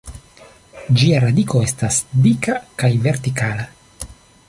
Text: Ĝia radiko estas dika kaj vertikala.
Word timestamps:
Ĝia 1.01 1.19
radiko 1.25 1.63
estas 1.67 2.01
dika 2.25 2.57
kaj 2.83 2.93
vertikala. 3.07 3.71